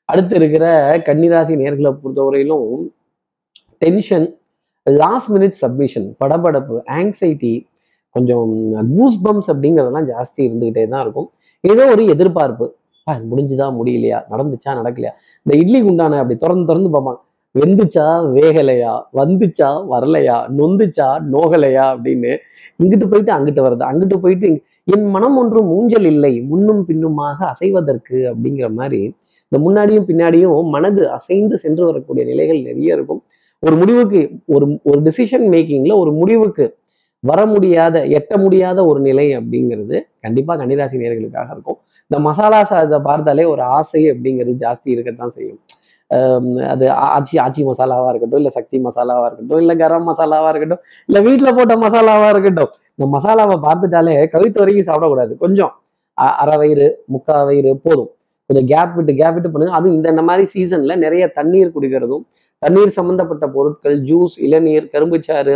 அடுத்து 0.09 0.35
இருக்கிற 0.41 0.67
கன்னிராசி 1.07 1.55
நேர்களை 1.63 1.91
பொறுத்தவரையிலும் 2.03 2.67
டென்ஷன் 3.83 4.27
லாஸ்ட் 4.87 5.31
மினிட் 5.35 5.57
சப்மிஷன் 5.63 6.07
படபடப்பு 6.21 6.77
ஆங்ஸைட்டி 6.99 7.55
கொஞ்சம் 8.15 8.51
கூஸ் 8.97 9.19
பம்ப்ஸ் 9.25 9.51
அப்படிங்கிறதெல்லாம் 9.53 10.09
ஜாஸ்தி 10.13 10.41
இருந்துகிட்டே 10.49 10.85
தான் 10.93 11.03
இருக்கும். 11.05 11.29
ஏதோ 11.65 11.85
ஒரு 11.95 12.03
எதிர்பார்ப்பு 12.15 12.67
முடிஞ்சுதா 13.31 13.67
முடியலையா 13.79 14.19
நடந்துச்சா 14.33 14.71
நடக்கலையா? 14.79 15.13
இந்த 15.47 15.53
இட்லி 15.63 15.81
குண்டான 15.81 16.19
அப்படி 16.23 16.37
திறந்து 16.45 16.69
திறந்து 16.71 16.89
பார்ப்பாங்க. 16.95 17.21
வெந்துச்சா 17.55 18.07
வேகலையா 18.37 18.95
வந்துச்சா 19.19 19.69
வரலையா 19.93 20.37
நொந்துச்சா 20.57 21.07
நோகலையா? 21.35 21.85
அப்படின்னு 21.95 22.33
இங்கிட்டு 22.81 23.07
போயிட்டு 23.13 23.33
அங்கிட்டு 23.37 23.63
வருது 23.67 23.85
அங்கிட்டு 23.91 24.17
போயிட்டு 24.25 24.49
என் 24.95 25.07
மனம் 25.15 25.37
ஒன்றும் 25.41 25.71
மூஞ்சல் 25.73 26.09
இல்லை 26.13 26.33
முன்னும் 26.51 26.83
பின்னுமாக 26.89 27.39
அசைவதற்கு 27.53 28.19
அப்படிங்கிற 28.33 28.69
மாதிரி 28.81 29.01
இந்த 29.49 29.71
முன்னாடியும் 29.71 30.05
பின்னாடியும் 30.09 30.65
மனது 30.65 31.11
அசைந்து 31.11 31.59
சென்று 31.59 31.85
வரக்கூடிய 31.85 32.27
நிலைகள் 32.27 32.63
நிறைய 32.63 32.95
இருக்கும். 32.95 33.23
ஒரு 33.59 33.77
முடிவுக்கு 33.77 34.31
ஒரு 34.47 34.81
ஒரு 34.83 35.01
டிசிஷன் 35.01 35.49
மேக்கிங்ல 35.49 35.97
ஒரு 35.97 36.13
முடிவுக்கு 36.13 36.77
வர 37.21 37.47
முடியாத 37.47 38.05
எட்ட 38.05 38.37
முடியாத 38.37 38.87
ஒரு 38.87 39.01
நிலை 39.01 39.37
அப்படிங்கிறது 39.37 40.01
கண்டிப்பா 40.21 40.57
கன்னிராசி 40.57 40.97
நேர்களுக்காக 40.97 41.51
இருக்கும். 41.51 41.79
இந்த 42.07 42.29
மசாலா 42.29 42.65
சாதத்தை 42.65 42.99
பார்த்தாலே 42.99 43.45
ஒரு 43.45 43.63
ஆசை 43.63 44.13
அப்படிங்கிறது 44.13 44.55
ஜாஸ்தி 44.61 44.79
இருக்கத்தான் 44.85 45.31
செய்யும். 45.31 45.61
அது 46.69 46.91
ஆ- 46.91 47.21
ஆச்சி 47.21 47.37
ஆச்சி 47.37 47.59
மசாலாவாக 47.59 48.09
இருக்கட்டும் 48.09 48.33
இல்லை 48.33 48.49
சக்தி 48.49 48.79
மசாலாவாக 48.79 49.25
இருக்கட்டும் 49.25 49.59
இல்லை 49.59 49.77
கரம் 49.77 50.09
மசாலாவாக 50.09 50.49
இருக்கட்டும் 50.49 50.79
இல்லை 51.07 51.23
வீட்டில் 51.23 51.55
போட்ட 51.55 51.75
மசாலாவாக 51.75 52.29
இருக்கட்டும். 52.29 52.69
இந்த 52.95 53.19
மசாலாவை 53.19 53.61
பார்த்துட்டாலே 53.63 54.29
கவித்து 54.29 54.65
வரைக்கும் 54.65 54.95
சாப்பிடக்கூடாது. 54.95 55.37
கொஞ்சம் 55.37 55.73
அ- 56.23 56.35
அரை 56.35 56.57
வயிறு 56.57 57.03
முக்கால் 57.07 57.45
வயிறு 57.45 57.77
போதும். 57.83 58.11
கொஞ்சம் 58.51 58.67
கேப் 58.73 58.95
விட்டு 58.97 59.13
கேப் 59.21 59.35
விட்டு 59.37 59.51
பண்ணுங்க. 59.53 59.75
அதுவும் 59.79 59.97
இந்த 59.97 60.23
மாதிரி 60.29 60.45
சீசன்ல 60.55 60.97
நிறைய 61.05 61.25
தண்ணீர் 61.39 61.75
குடிக்கிறதும் 61.77 62.25
தண்ணீர் 62.63 62.97
சம்பந்தப்பட்ட 62.99 63.45
பொருட்கள் 63.57 63.97
ஜூஸ் 64.09 64.37
இளநீர் 64.47 64.85
கரும்புச்சாறு 64.93 65.55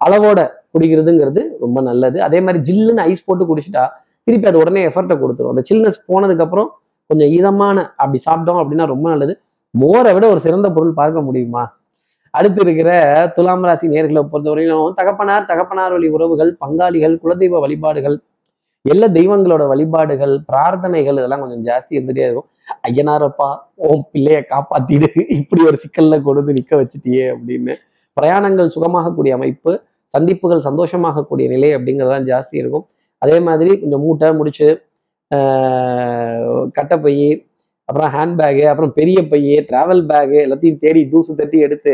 அளவோட 0.00 0.40
குடிக்கிறதுங்கிறது 0.74 1.42
ரொம்ப 1.64 1.78
நல்லது. 1.80 2.18
அதே 2.22 2.38
மாதிரி 2.40 2.60
ஜில்லுன்னு 2.68 3.04
ஐஸ் 3.10 3.24
போட்டு 3.24 3.44
குடிச்சிட்டா 3.50 3.84
திருப்பி 4.26 4.48
அது 4.48 4.58
உடனே 4.58 4.80
எஃபர்ட்டை 4.88 5.16
கொடுத்துரும். 5.22 5.52
அந்த 5.54 5.62
சில்னஸ் 5.70 5.98
போனதுக்கு 6.08 6.44
அப்புறம் 6.46 6.68
கொஞ்சம் 7.10 7.32
இதமான 7.38 7.78
அப்படி 7.96 8.18
சாப்பிட்டோம் 8.26 8.60
அப்படின்னா 8.62 8.84
ரொம்ப 8.94 9.06
நல்லது. 9.12 9.34
மோரை 9.74 10.10
விட 10.14 10.24
ஒரு 10.28 10.40
சிறந்த 10.46 10.68
பொருள் 10.70 10.98
பார்க்க 11.00 11.20
முடியுமா? 11.28 11.62
அடுத்து 12.30 12.60
இருக்கிற 12.64 12.90
துலாம் 13.36 13.64
ராசி 13.68 13.86
நேர்களை 13.88 14.20
பொறுத்தவரையிலும் 14.32 14.92
தகப்பனார் 14.98 15.48
தகப்பனார் 15.50 15.92
வழி 15.92 16.08
உறவுகள் 16.16 16.50
பங்காளிகள் 16.62 17.14
குலதெய்வ 17.22 17.60
வழிபாடுகள் 17.64 18.16
எல்லா 18.90 19.06
தெய்வங்களோட 19.16 19.62
வழிபாடுகள் 19.72 20.32
பிரார்த்தனைகள் 20.48 21.18
இதெல்லாம் 21.20 21.42
கொஞ்சம் 21.42 21.64
ஜாஸ்தி 21.68 21.92
இருந்துட்டே 21.98 22.22
இருக்கும். 22.26 22.48
ஐயனாரப்பா 22.88 23.48
ஓம் 23.88 24.04
பிள்ளைய 24.12 24.38
காப்பாத்திடு. 24.52 25.08
இப்படி 25.40 25.62
ஒரு 25.70 25.78
சிக்கல்ல 25.82 26.16
கொண்டு 26.22 26.54
நிக்க 26.58 26.72
வச்சுட்டியே 26.80 27.24
அப்படின்னு. 27.34 27.74
பிரயாணங்கள் 28.16 28.72
சுகமாகக்கூடிய 28.76 29.32
அமைப்பு 29.38 29.72
சந்திப்புகள் 30.14 30.64
சந்தோஷமாகக்கூடிய 30.68 31.46
நிலை 31.54 31.70
அப்படிங்கிறதான் 31.76 32.26
ஜாஸ்தி 32.30 32.56
இருக்கும். 32.62 32.84
அதே 33.22 33.36
மாதிரி 33.40 33.70
கொஞ்சம் 33.82 34.02
மூட்டை 34.06 34.30
முடிச்சு 34.40 34.68
கட்டப்பை 36.78 37.14
அப்புறம் 37.88 38.10
ஹேண்ட்பேகு 38.14 38.64
அப்புறம் 38.70 38.92
பெரிய 38.98 39.18
பையே 39.30 39.56
டிராவல் 39.68 40.02
பேகு 40.10 40.36
எல்லாத்தையும் 40.46 40.80
தேடி 40.82 41.00
தூசு 41.12 41.32
தட்டி 41.38 41.58
எடுத்து 41.66 41.92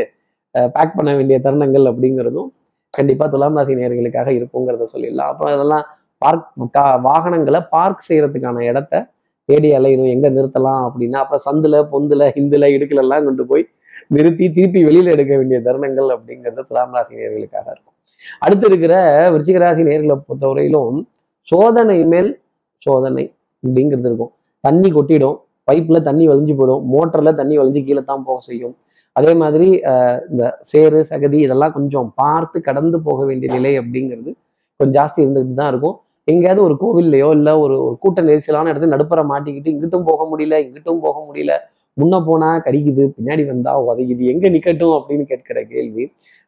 பேக் 0.74 0.96
பண்ண 0.96 1.10
வேண்டிய 1.18 1.36
தருணங்கள் 1.44 1.86
அப்படிங்கிறதும் 1.90 2.48
கண்டிப்பாக 2.94 3.30
துலாம் 3.30 3.56
ராசி 3.58 3.74
நேர்களுக்காக 3.80 4.28
இருக்குங்கிறத 4.38 4.84
சொல்லிடலாம். 4.94 5.30
அப்புறம் 5.32 5.54
இதெல்லாம் 5.56 5.86
பார்க் 6.22 6.46
கா 6.76 6.84
வாகனங்களை 7.08 7.60
பார்க் 7.74 8.06
செய்கிறதுக்கான 8.08 8.62
இடத்த 8.70 9.02
தேடி 9.48 9.68
அலையணும் 9.78 10.12
எங்கே 10.14 10.30
நிறுத்தலாம் 10.36 10.82
அப்படின்னா 10.86 11.18
அப்புறம் 11.22 11.44
சந்தில் 11.48 11.78
பொந்தில் 11.92 12.24
இந்துல 12.40 12.66
இடுக்கலெல்லாம் 12.76 13.26
கொண்டு 13.28 13.44
போய் 13.50 13.64
நிறுத்தி 14.14 14.46
திருப்பி 14.56 14.80
வெளியில் 14.88 15.12
எடுக்க 15.14 15.32
வேண்டிய 15.38 15.58
தருணங்கள் 15.66 16.08
அப்படிங்கிறது 16.14 16.62
துலாம் 16.68 16.94
ராசி 16.96 17.14
நேர்களுக்காக 17.20 17.66
இருக்கும். 17.74 17.94
அடுத்து 18.44 18.66
இருக்கிற 18.70 18.94
விருச்சிகராசி 19.34 19.82
நேர்களை 19.88 20.16
பொறுத்தவரையிலும் 20.28 20.98
சோதனை 21.50 21.98
மேல் 22.12 22.30
சோதனை 22.86 23.24
அப்படிங்கிறது 23.62 24.08
இருக்கும். 24.10 24.32
தண்ணி 24.64 24.90
கொட்டிடும் 24.96 25.38
பைப்பில் 25.68 26.06
தண்ணி 26.08 26.24
வலிஞ்சு 26.30 26.54
போயிடும் 26.58 26.84
மோட்டரில் 26.92 27.38
தண்ணி 27.40 27.54
வலிஞ்சு 27.60 27.80
கீழே 27.86 28.02
தான் 28.10 28.26
போக 28.28 28.38
செய்யும். 28.48 28.74
அதே 29.16 29.32
மாதிரி 29.42 29.68
இந்த 30.30 30.42
சேரு 30.70 30.98
சகதி 31.10 31.38
இதெல்லாம் 31.46 31.74
கொஞ்சம் 31.78 32.08
பார்த்து 32.20 32.58
கடந்து 32.68 32.98
போக 33.08 33.20
வேண்டிய 33.30 33.48
நிலை 33.56 33.72
அப்படிங்கிறது 33.80 34.30
கொஞ்சம் 34.80 34.96
ஜாஸ்தி 34.98 35.20
இருந்துட்டு 35.24 35.56
தான் 35.60 35.70
இருக்கும். 35.72 35.96
எங்கேயாவது 36.28 36.60
ஒரு 36.66 36.74
கோவில்லையோ 36.80 37.28
இல்லை 37.38 37.52
ஒரு 37.64 37.74
ஒரு 37.84 37.94
கூட்ட 38.02 38.22
நெரிசலான 38.22 38.70
இடத்துல 38.72 38.92
நடுப்புற 38.94 39.20
மாட்டிக்கிட்டு 39.32 39.72
இங்கிட்டும் 39.74 40.06
போக 40.08 40.22
முடியல 40.30 40.56
இங்கிட்டும் 40.64 41.00
போக 41.06 41.16
முடியல. 41.28 41.52
முன்ன 41.96 42.16
போனா 42.26 42.48
கடிக்குது 42.66 43.04
பின்னாடி 43.16 43.44
வந்தா 43.50 43.72
உதவிக்குது 43.82 44.24
எங்க 44.32 44.46
நிக்கட்டும் 44.54 44.94
அப்படின்னு 44.98 45.24
கேட்கிற 45.30 45.60
கேள்வி 45.72 46.04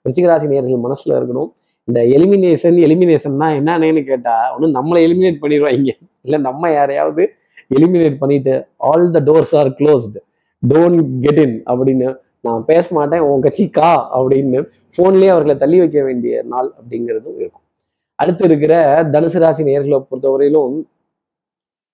ரிச்சிகராசி 0.06 0.46
நேர்கள் 0.52 0.84
மனசுல 0.86 1.12
இருக்கணும். 1.18 1.50
இந்த 1.88 2.00
எலிமினேஷன் 2.16 2.76
எலிமினேஷன்னா 2.86 3.46
என்னன்னு 3.58 4.02
கேட்டா 4.10 4.34
ஒன்று 4.54 4.68
நம்மளை 4.78 5.00
எலிமினேட் 5.06 5.40
பண்ணிடுவாங்க. 5.44 5.92
இல்லை 6.26 6.38
நம்ம 6.48 6.70
யாரையாவது 6.78 7.22
எலிமினேட் 7.76 8.20
பண்ணிட்டு 8.22 8.54
all 8.90 9.06
the 9.16 9.20
doors 9.30 9.54
are 9.60 9.70
closed 9.80 10.20
don't 10.62 11.02
get 11.24 11.42
in 11.44 11.56
அப்படின்னு 11.70 12.08
நான் 12.46 12.62
பேச 12.70 12.86
மாட்டேன் 12.98 13.24
உன் 13.30 13.44
கட்சி 13.46 13.64
கா 13.78 13.90
அப்படின்னு 14.18 14.60
ஃபோன்லேயே 14.94 15.32
அவர்களை 15.34 15.56
தள்ளி 15.62 15.78
வைக்க 15.78 16.00
வேண்டிய 16.02 16.42
நாள் 16.52 16.68
அப்படிங்கிறதும் 16.78 17.38
இருக்கும். 17.42 17.64
அடுத்து 18.22 18.44
இருக்கிற 18.48 18.74
தனுசு 19.14 19.38
ராசி 19.42 19.62
நேர்களை 19.68 19.98
பொறுத்தவரையிலும் 20.08 20.76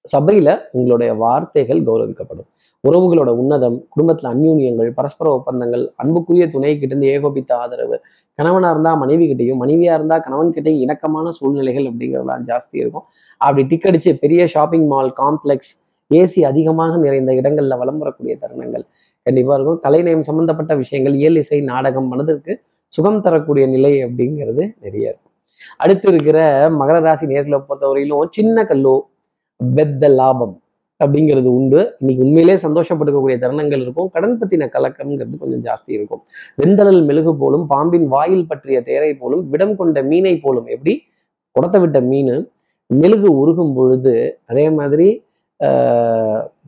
சபையில 0.04 0.48
உங்களுடைய 0.76 1.10
வார்த்தைகள் 1.22 1.80
கௌரவிக்கப்படும். 1.88 2.48
உறவுகளோட 2.84 3.30
உன்னதம் 3.40 3.76
குடும்பத்துல 3.94 4.30
அந்யூன்யங்கள் 4.34 4.90
பரஸ்பர 4.98 5.26
ஒப்பந்தங்கள் 5.36 5.84
அன்புக்குரிய 6.02 6.44
துணை 6.54 6.70
கிட்ட 6.72 6.92
இருந்து 6.92 7.08
ஏகோபித்த 7.14 7.50
ஆதரவு 7.62 7.96
கணவனா 8.38 8.68
இருந்தா 8.74 8.92
மனைவி 9.02 9.24
கிட்டையும் 9.30 9.60
மனைவியா 9.62 9.92
இருந்தா 9.98 10.16
கணவன் 10.26 10.52
கிட்டையும் 10.56 10.82
இணக்கமான 10.84 11.32
சூழ்நிலைகள் 11.38 11.86
அப்படிங்கிறதெல்லாம் 11.90 12.44
ஜாஸ்தி 12.50 12.76
இருக்கும். 12.82 13.04
அப்படி 13.40 13.62
டிக்கடிச்சு 13.70 14.10
பெரிய 14.24 14.40
ஷாப்பிங் 14.54 14.86
மால் 14.92 15.12
காம்ப்ளெக்ஸ் 15.22 15.72
ஏசி 16.10 16.40
அதிகமாக 16.50 16.92
நிறைந்த 17.04 17.30
இடங்கள்ல 17.40 17.76
வலம் 17.82 18.00
வரக்கூடிய 18.02 18.34
தருணங்கள் 18.42 18.84
கண்டிப்பா 19.26 19.54
இருக்கும். 19.56 19.80
கலைநயம் 19.86 20.26
சம்பந்தப்பட்ட 20.30 20.74
விஷயங்கள் 20.82 21.14
இயல் 21.22 21.40
இசை 21.42 21.60
நாடகம் 21.72 22.10
மனதிற்கு 22.12 22.54
சுகம் 22.92 23.22
தரக்கூடிய 23.26 23.66
நிலை 23.66 23.92
அப்படிங்கிறது 24.04 24.64
நிறைய 24.84 25.04
இருக்கும். 25.12 25.25
அடுத்து 25.82 26.06
இருக்கிற 26.12 26.38
மகர 26.80 26.96
ராசி 27.06 27.26
நேர்களை 27.32 27.58
பொறுத்தவரையிலும் 27.68 28.32
சின்ன 28.36 28.64
கல்லோ 28.70 28.94
பெத்த 29.60 30.08
லாபம் 30.20 30.54
அப்படிங்கிறது 31.00 31.48
உண்டு. 31.58 31.80
இன்னைக்கு 32.00 32.22
உண்மையிலே 32.26 32.54
சந்தோஷப்பட்டுக்கக்கூடிய 32.64 33.36
தருணங்கள் 33.42 33.82
இருக்கும். 33.84 34.08
கடன் 34.14 34.36
பத்தின 34.40 34.68
கலக்கம்ங்கிறது 34.74 35.40
கொஞ்சம் 35.42 35.64
ஜாஸ்தி 35.68 35.90
இருக்கும். 35.96 36.22
வெந்தளல் 36.60 37.00
மெழுகு 37.08 37.32
போலும் 37.42 37.64
பாம்பின் 37.72 38.06
வாயில் 38.14 38.46
பற்றிய 38.50 38.78
தேரை 38.88 39.10
போலும் 39.22 39.42
விடம் 39.54 39.74
கொண்ட 39.80 40.02
மீனை 40.10 40.34
போலும். 40.44 40.68
எப்படி? 40.76 40.94
குடத்தை 41.56 41.80
விட்ட 41.84 42.00
மீன் 42.12 42.34
மெழுகு 42.90 43.28
உருகும் 43.42 43.74
பொழுது 43.76 44.14
அதே 44.50 44.64
மாதிரி 44.78 45.08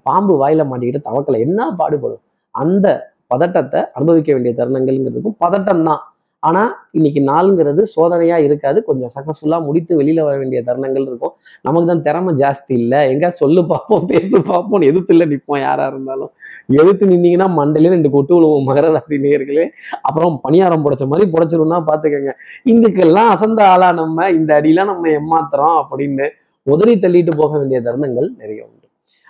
பாம்பு 0.07 0.35
வாயில 0.43 0.63
மாட்டிக்கிட்டு 0.69 1.07
தவக்கலை. 1.09 1.41
என்ன 1.47 1.71
பாடுபடும்? 1.81 2.23
அந்த 2.55 2.87
பதட்டத்தை 3.33 3.81
அனுபவிக்க 3.97 4.29
வேண்டிய 4.35 4.53
தருணங்கள்ங்கிறதுக்கும் 4.61 5.39
பதட்டம் 5.45 5.83
தான் 5.89 6.03
ஆனால் 6.43 6.71
இன்னைக்கு 6.97 7.21
நாளுங்கிறது 7.29 7.83
சோதனையாக 7.95 8.45
இருக்காது. 8.47 8.79
கொஞ்சம் 8.89 9.13
சக்ஸஸ்ஃபுல்லாக 9.15 9.63
முடித்து 9.69 9.93
வெளியில் 10.01 10.23
வர 10.27 10.35
வேண்டிய 10.41 10.61
தருணங்கள் 10.69 11.07
இருக்கும். 11.09 11.33
நமக்கு 11.67 11.89
தான் 11.91 12.03
திறமை 12.07 12.33
ஜாஸ்தி 12.43 12.73
இல்லை. 12.83 13.01
எங்கே 13.13 13.31
சொல்லு 13.41 13.63
பார்ப்போம் 13.71 14.05
பேசு 14.13 14.37
பார்ப்போம் 14.51 14.85
எதிர்த்து 14.91 15.15
இல்லை 15.15 15.27
நிற்போம் 15.33 15.63
யாராக 15.67 15.93
இருந்தாலும். 15.93 16.33
எதிர்த்து 16.81 17.11
நின்னீங்கன்னா 17.13 17.49
மண்டலே 17.59 17.93
ரெண்டு 17.97 18.11
கொட்டு 18.17 18.35
விழுவோம் 18.37 18.67
மகர 18.71 18.87
ராசி 18.97 19.19
நேர்களே 19.27 19.67
அப்புறம் 20.09 20.37
பணியாரம் 20.45 20.85
புடைச்ச 20.87 21.07
மாதிரி 21.13 21.29
புடைச்சிரும்னா 21.35 21.81
பார்த்துக்கோங்க 21.91 22.35
இதுக்கெல்லாம் 22.73 23.31
அசந்த 23.37 23.63
ஆளா 23.75 23.89
நம்ம 24.03 24.29
இந்த 24.39 24.53
அடியெல்லாம் 24.61 24.91
நம்ம 24.93 25.11
ஏமாத்துறோம் 25.19 25.79
அப்படின்னு 25.83 26.29
உதறி 26.67 26.95
தள்ளிட்டு 27.05 27.35
போக 27.41 27.53
வேண்டிய 27.61 27.79
தருணங்கள் 27.87 28.29
நிறைய 28.41 28.61
உண்டு. 28.67 28.87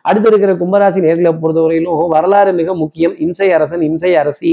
அடுத்து 0.09 0.29
இருக்கிற 0.31 0.53
கும்பராசி 0.61 1.01
நேர்களை 1.07 1.33
பொறுத்தவரையிலும் 1.43 2.03
வரலாறு 2.15 2.53
மிக 2.61 2.75
முக்கியம். 2.83 3.15
இம்சை 3.25 3.49
அரசன் 3.57 3.83
இம்சை 3.89 4.13
அரசி. 4.23 4.53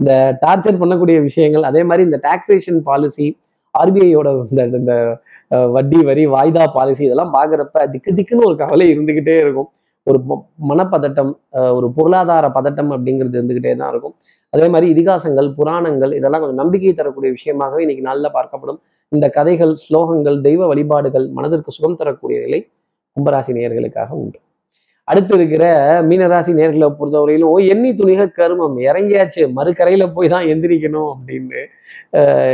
இந்த 0.00 0.12
டார்ச்சர் 0.42 0.80
பண்ணக்கூடிய 0.82 1.18
விஷயங்கள் 1.28 1.68
அதே 1.70 1.82
மாதிரி 1.88 2.02
இந்த 2.08 2.18
டாக்ஸேஷன் 2.28 2.80
பாலிசி 2.88 3.26
ஆர்பிஐயோட 3.74 4.28
இந்த 4.52 4.62
இந்த 4.80 4.94
வட்டி 5.74 5.98
வரி 6.08 6.24
வாய்தா 6.34 6.64
பாலிசி 6.76 7.02
இதெல்லாம் 7.08 7.34
பார்க்குறப்ப 7.36 7.84
திக்கு 7.92 8.10
திக்குன்னு 8.18 8.46
ஒரு 8.48 8.56
கவலை 8.62 8.86
இருந்துக்கிட்டே 8.94 9.36
இருக்கும். 9.44 9.68
ஒரு 10.06 10.18
மனப்பதட்டம் 10.70 11.32
ஒரு 11.78 11.86
பொருளாதார 11.96 12.46
பதட்டம் 12.56 12.90
அப்படிங்கிறது 12.96 13.38
இருந்துக்கிட்டே 13.38 13.72
தான் 13.80 13.90
இருக்கும். 13.94 14.14
அதே 14.52 14.66
மாதிரி 14.72 14.86
இதிகாசங்கள் 14.94 15.48
புராணங்கள் 15.58 16.12
இதெல்லாம் 16.18 16.42
கொஞ்சம் 16.42 16.62
நம்பிக்கை 16.62 16.92
தரக்கூடிய 17.00 17.30
விஷயமாகவே 17.38 17.82
இன்னைக்கு 17.86 18.06
நாளில் 18.08 18.34
பார்க்கப்படும். 18.36 18.80
இந்த 19.12 19.26
கதைகள் 19.36 19.72
ஸ்லோகங்கள் 19.84 20.38
தெய்வ 20.48 20.62
வழிபாடுகள் 20.72 21.26
மனதிற்கு 21.38 21.76
சுகம் 21.78 22.00
தரக்கூடிய 22.02 22.38
நிலை 22.44 22.60
கும்பராசி 23.16 23.52
நேயர்களுக்காக 23.58 24.10
உண்டு. 24.22 24.38
அடுத்து 25.10 25.32
இருக்கிற 25.38 25.64
மீனராசி 26.08 26.52
நேர்களை 26.60 26.88
பொறுத்தவரையிலும் 26.98 27.50
ஓ 27.54 27.58
எண்ணி 27.72 27.90
துணிக 28.00 28.22
கருமம். 28.38 28.76
இறங்கியாச்சு. 28.88 29.42
மறுக்கரையில 29.58 30.06
போய் 30.16 30.32
தான் 30.34 30.48
எந்திரிக்கணும் 30.52 31.10
அப்படின்னு 31.12 31.60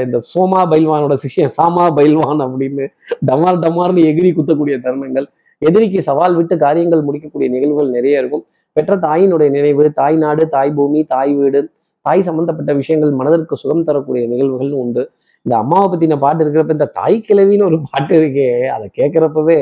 இந்த 0.04 0.18
சோமா 0.30 0.60
பைல்வானோட 0.72 1.14
சிஷ்யம் 1.24 1.54
சாமா 1.58 1.86
பைல்வான் 1.98 2.42
அப்படின்னு 2.46 2.86
டமார் 3.30 3.62
டமார்னு 3.64 4.04
எகிரி 4.10 4.30
குத்தக்கூடிய 4.38 4.76
தருணங்கள். 4.86 5.26
எதிரிக்கு 5.62 6.00
சவால் 6.08 6.36
விட்டு 6.38 6.54
காரியங்கள் 6.66 7.06
முடிக்கக்கூடிய 7.08 7.48
நிகழ்வுகள் 7.54 7.94
நிறைய 7.96 8.22
இருக்கும். 8.22 8.44
பெற்ற 8.76 8.94
தாயினுடைய 9.06 9.48
நினைவு 9.56 9.84
தாய் 10.00 10.16
நாடு 10.24 10.44
தாய் 10.54 10.72
பூமி 10.78 11.00
தாய் 11.14 11.34
வீடு 11.40 11.60
தாய் 12.06 12.24
சம்பந்தப்பட்ட 12.28 12.72
விஷயங்கள் 12.80 13.12
மனதிற்கு 13.20 13.56
சுகம் 13.60 13.86
தரக்கூடிய 13.88 14.24
நிகழ்வுகள் 14.32 14.72
உண்டு. 14.82 15.02
இந்த 15.46 15.54
அம்மாவை 15.62 15.86
பத்தின 15.92 16.16
பாட்டு 16.24 16.42
இருக்கிறப்ப 16.44 16.76
இந்த 16.78 16.88
தாய் 16.98 17.16
கிழவின்னு 17.28 17.68
ஒரு 17.70 17.78
பாட்டு 17.88 18.14
இருக்கே 18.20 18.48
அதை 18.74 18.86
கேட்கிறப்பவே 18.98 19.58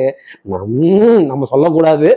நம்ம 1.30 1.46
சொல்லக்கூடாது. 1.52 2.08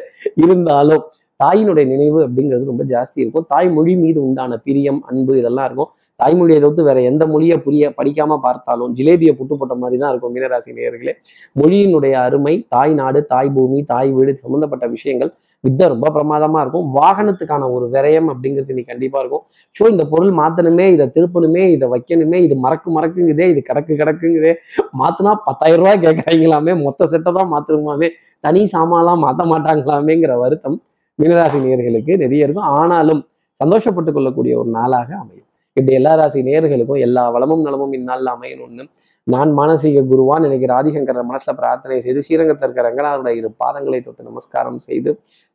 இருந்தாலும் 0.46 1.04
தாயினுடைய 1.40 1.86
நினைவு 1.94 2.20
அப்படிங்கிறது 2.26 2.70
ரொம்ப 2.72 2.84
ஜாஸ்தி 2.92 3.20
இருக்கும். 3.24 3.46
தாய்மொழி 3.54 3.94
மீது 4.04 4.20
உண்டான 4.28 4.58
பிரியம் 4.68 5.00
அன்பு 5.10 5.34
இதெல்லாம் 5.40 5.68
இருக்கும். 5.70 5.90
தாய்மொழியை 6.20 6.60
தவிர்த்து 6.64 6.84
வேற 6.90 7.00
எந்த 7.10 7.24
மொழியை 7.32 7.58
புரிய 7.66 7.86
படிக்காம 7.98 8.38
பார்த்தாலும் 8.46 8.94
ஜிலேபியை 9.00 9.34
புட்டு 9.40 9.56
போட்ட 9.62 9.76
மாதிரி 9.82 9.98
தான் 10.04 10.12
இருக்கும் 10.12 10.34
மீனராசி 10.36 10.78
நேயர்களே. 10.78 11.14
மொழியினுடைய 11.62 12.14
அருமை 12.28 12.54
தாய் 12.76 12.94
நாடு 13.02 13.22
தாய் 13.34 13.52
பூமி 13.58 13.82
தாய் 13.92 14.12
வீடு 14.18 14.34
சம்பந்தப்பட்ட 14.44 14.88
விஷயங்கள் 14.96 15.32
வித்தை 15.64 15.86
ரொம்ப 15.94 16.08
பிரமாதமா 16.16 16.60
இருக்கும். 16.64 16.88
வாகனத்துக்கான 16.98 17.70
ஒரு 17.76 17.86
விரயம் 17.94 18.28
அப்படிங்கிறது 18.34 18.78
நீ 18.80 18.84
கண்டிப்பா 18.92 19.20
இருக்கும். 19.24 19.44
ஸோ 19.76 19.84
இந்த 19.94 20.04
பொருள் 20.12 20.32
மாத்தணுமே 20.40 20.86
இதை 20.96 21.08
திருப்பணுமே 21.16 21.64
இதை 21.76 21.88
வைக்கணுமே 21.94 22.40
இது 22.48 22.58
மறக்கு 22.66 22.90
மறக்குங்குதே 22.98 23.48
இது 23.54 23.62
கிடக்கு 23.70 23.94
கிடக்குங்குதே 24.02 24.54
மாத்தினா 25.02 25.34
பத்தாயிரம் 25.48 25.82
ரூபாய் 25.84 26.04
கேட்கறாங்களாமே 26.06 26.76
மொத்த 26.86 27.08
செட்டை 27.14 27.34
தான் 27.40 27.52
மாத்திருமாமே 27.56 28.10
தனி 28.48 28.62
சாமான்லாம் 28.76 29.24
மாற்ற 29.26 29.44
மாட்டாங்களாமேங்கிற 29.54 30.36
வருத்தம் 30.44 30.78
மீனராசி 31.20 31.60
நேர்களுக்கு 31.66 32.14
நிறைய 32.24 32.46
இருக்கும். 32.46 32.70
ஆனாலும் 32.80 33.22
சந்தோஷப்பட்டு 33.62 34.12
கொள்ளக்கூடிய 34.16 34.54
ஒரு 34.62 34.70
நாளாக 34.78 35.10
அமையும். 35.24 35.50
இப்படி 35.78 35.96
எல்லா 36.00 36.12
ராசி 36.20 36.40
நேர்களுக்கும் 36.48 37.02
எல்லா 37.06 37.24
வளமும் 37.36 37.64
நலமும் 37.68 37.94
இந்நாளில் 37.98 38.30
அமையணும்னு 38.34 38.84
நான் 39.27 39.51
மானசீக 39.58 40.01
குருவான். 40.10 40.44
நினைக்கிற 40.46 40.72
ஆதிசங்கர 40.82 41.22
மனசுல 41.29 41.53
பிரார்த்தனை 41.55 42.01
செய்து 42.01 42.22
ஸ்ரீரங்கத்தில் 42.22 42.67
இருக்கிற 42.67 42.88
ரங்கநாதனுடைய 42.89 43.36
இரு 43.36 43.50
பாதங்களை 43.63 44.00
தொட்டு 44.03 44.24
நமஸ்காரம் 44.24 44.79
செய்து 44.79 45.12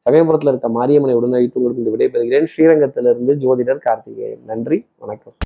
சமயபுரத்தில் 0.06 0.52
இருக்க 0.52 0.68
மாரியம்மனை 0.78 1.14
உடனழைத்து 1.20 1.60
உங்களுக்கு 1.60 1.94
விடைபெறுகிறேன். 1.96 2.50
ஸ்ரீரங்கத்திலிருந்து 2.54 3.34
ஜோதிடர் 3.44 3.84
கார்த்திகேயன். 3.88 4.42
நன்றி 4.46 4.78
வணக்கம். 4.98 5.36